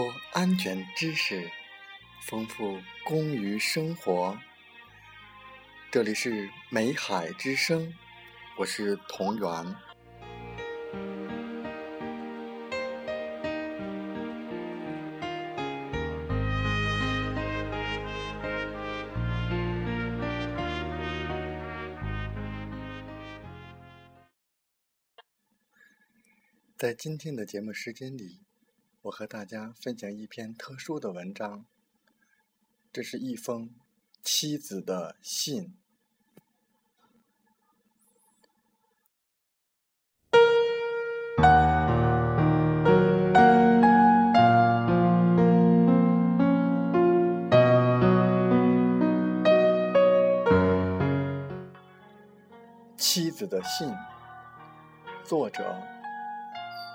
[0.00, 1.50] 播安全知识，
[2.22, 4.38] 丰富工于生活。
[5.92, 7.92] 这里是美海之声，
[8.56, 9.76] 我是同源。
[26.78, 28.40] 在今天的节目时间里。
[29.02, 31.64] 我和大家分享一篇特殊的文章，
[32.92, 33.70] 这是一封
[34.22, 35.74] 妻子的信。
[52.98, 53.94] 妻子的信，
[55.24, 55.82] 作者：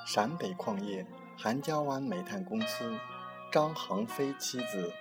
[0.05, 1.03] 陕北矿业。
[1.37, 2.91] 韩家湾煤炭公司
[3.51, 4.91] 张航飞妻子，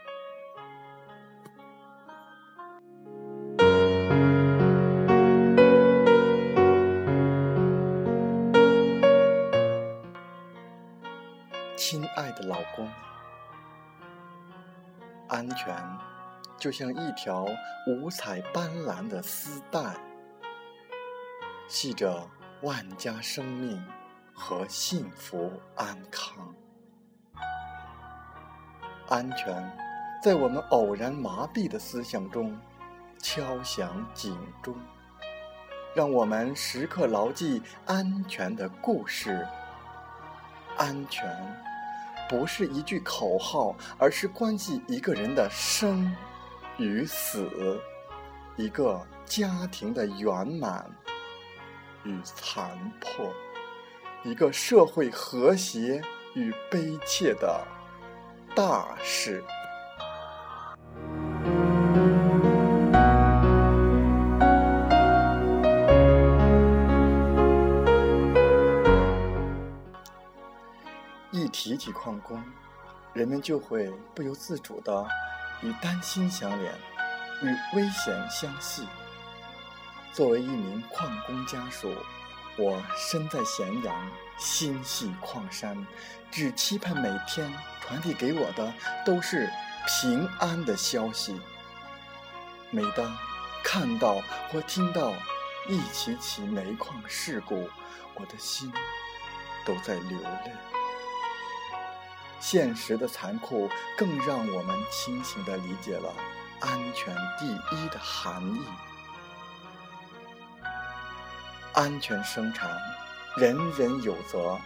[11.76, 12.88] 亲爱的老公，
[15.28, 15.74] 安全
[16.58, 17.46] 就像一条
[17.86, 19.96] 五彩斑斓的丝带，
[21.68, 22.28] 系着
[22.62, 23.82] 万家生命。
[24.34, 26.54] 和幸福安康，
[29.08, 29.72] 安全
[30.22, 32.58] 在我们偶然麻痹的思想中
[33.22, 34.74] 敲响警钟，
[35.94, 39.46] 让我们时刻牢记安全的故事。
[40.76, 41.24] 安全
[42.28, 46.14] 不是一句口号，而是关系一个人的生
[46.76, 47.80] 与死，
[48.56, 50.90] 一个家庭的圆满
[52.02, 53.32] 与残破。
[54.24, 56.00] 一个社会和谐
[56.32, 57.62] 与悲切的
[58.56, 59.44] 大事。
[71.30, 72.42] 一提起矿工，
[73.12, 75.06] 人们就会不由自主的
[75.60, 76.72] 与担心相连，
[77.42, 78.88] 与危险相系。
[80.14, 81.92] 作为一名矿工家属。
[82.56, 85.86] 我身在咸阳，心系矿山，
[86.30, 88.72] 只期盼每天传递给我的
[89.04, 89.50] 都是
[89.86, 91.40] 平安的消息。
[92.70, 93.16] 每当
[93.64, 94.20] 看到
[94.50, 95.12] 或听到
[95.68, 97.68] 一起起煤矿事故，
[98.14, 98.72] 我的心
[99.64, 100.52] 都在流泪。
[102.38, 106.12] 现实的残酷，更让我们清醒地理解了
[106.60, 108.62] 安全第一的含义。
[111.74, 112.70] 安全生产，
[113.36, 114.58] 人人有责。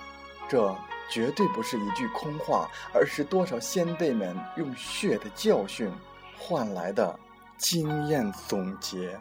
[0.49, 0.75] 这
[1.11, 5.93] 绝对不是一句空话，而是多少先辈们用血的教训
[6.39, 7.19] 换来的
[7.57, 9.19] 经验总结。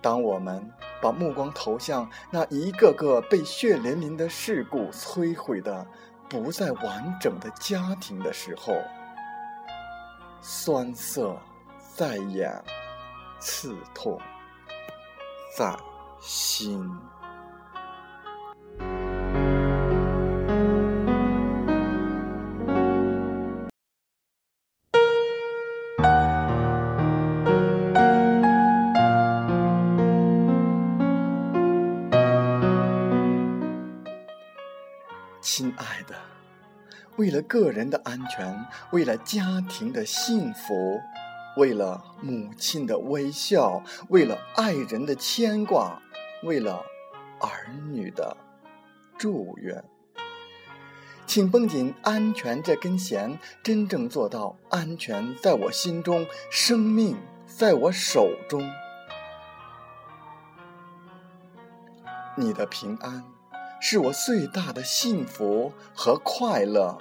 [0.00, 0.68] 当我们
[1.00, 5.86] 把目光投向那一个个被血淋淋的事故摧毁的
[6.28, 8.74] 不再完整的家庭的时候，
[10.40, 11.36] 酸涩
[11.94, 12.50] 在眼。
[13.44, 14.16] 刺痛
[15.58, 15.76] 在
[16.20, 16.88] 心。
[35.40, 36.14] 亲爱的，
[37.16, 41.00] 为了个人的安全，为了家庭的幸福。
[41.56, 46.00] 为了母亲的微笑，为了爱人的牵挂，
[46.42, 46.82] 为了
[47.40, 48.34] 儿女的
[49.18, 49.84] 祝愿，
[51.26, 58.70] 请绷紧安全这根弦，真正做到安全在我心中，生命在我手中。
[62.34, 63.24] 你的平安
[63.78, 66.96] 是我最大的幸福和快乐。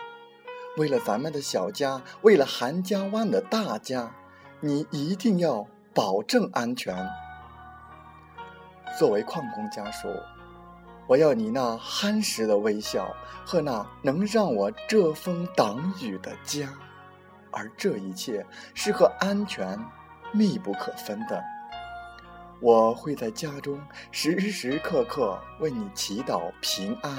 [0.77, 4.13] 为了咱们的小家，为了韩家湾的大家。
[4.63, 6.95] 你一定要保证安全。
[8.99, 10.07] 作为矿工家属，
[11.07, 13.11] 我要你那憨实的微笑
[13.43, 16.69] 和那能让我遮风挡雨的家，
[17.49, 19.79] 而这一切是和安全
[20.31, 21.43] 密不可分的。
[22.59, 23.81] 我会在家中
[24.11, 27.11] 时时刻刻为你祈祷平安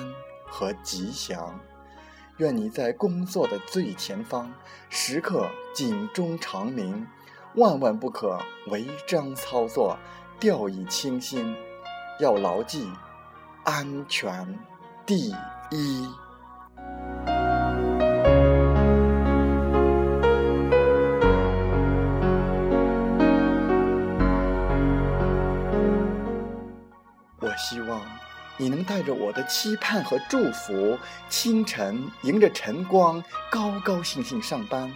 [0.46, 1.58] 和吉祥。
[2.36, 4.52] 愿你在工作的最前方，
[4.88, 7.04] 时刻警钟长鸣。
[7.56, 8.38] 万万不可
[8.68, 9.98] 违章操作，
[10.40, 11.54] 掉以轻心。
[12.18, 12.90] 要牢记，
[13.64, 14.58] 安全
[15.04, 15.34] 第
[15.70, 16.08] 一。
[27.38, 28.00] 我希望
[28.56, 30.98] 你能带着我的期盼和祝福，
[31.28, 34.88] 清晨迎着晨光，高高兴兴上班；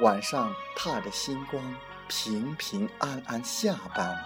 [0.00, 1.62] 晚上踏着星光，
[2.08, 4.16] 平平安安下班。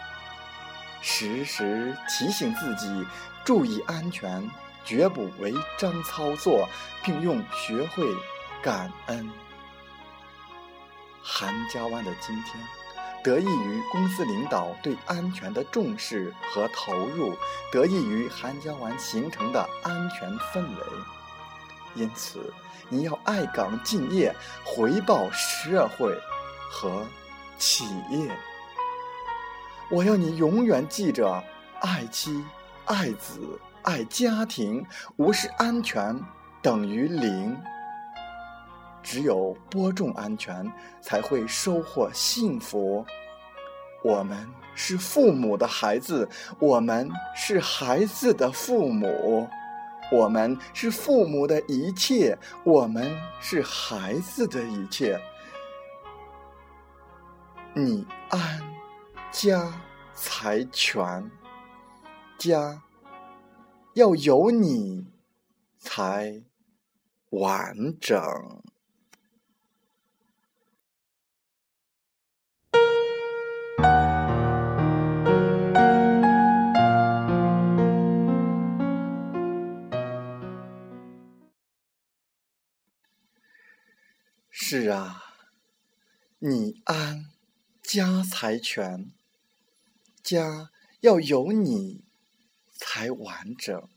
[1.01, 3.07] 时时提醒自己
[3.45, 4.51] 注意安全，
[4.85, 6.69] 绝不违章操作，
[7.05, 8.05] 并用学会
[8.63, 9.31] 感恩。
[11.23, 12.63] 韩家湾的今天，
[13.23, 17.37] 得益于公司领导对安全的重视和投入，
[17.71, 20.83] 得益于韩家湾形成的安全氛围。
[21.95, 22.53] 因此，
[22.89, 24.35] 你要爱岗敬业，
[24.65, 26.13] 回报社会
[26.71, 27.05] 和
[27.58, 28.31] 企业。
[29.90, 31.43] 我要你永远记着：
[31.81, 32.44] 爱妻、
[32.84, 33.40] 爱子、
[33.82, 34.84] 爱家庭，
[35.16, 36.19] 无视安全
[36.62, 37.56] 等于零。
[39.02, 40.70] 只有播种安全，
[41.00, 43.06] 才会收获幸福。
[44.05, 46.28] 我们是父母的孩子，
[46.58, 49.49] 我们是孩子的父母，
[50.12, 53.10] 我们是父母的一切，我们
[53.40, 55.19] 是孩子的一切。
[57.79, 58.69] 你安。
[59.31, 59.85] 家
[60.15, 61.31] 财全，
[62.39, 62.83] 家
[63.95, 65.07] 要有你
[65.79, 66.43] 才
[67.31, 68.21] 完整。
[84.51, 85.23] 是啊，
[86.41, 87.27] 你安，
[87.88, 89.11] 家财全。
[90.23, 90.69] 家
[91.00, 92.02] 要有你
[92.75, 93.88] 才完整。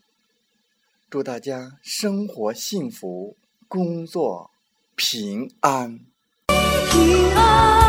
[1.10, 3.36] 祝大家生活幸福，
[3.68, 4.50] 工作
[4.96, 6.06] 平安。
[6.90, 7.81] 平安。